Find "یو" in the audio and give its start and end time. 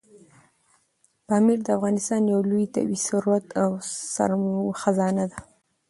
2.33-2.41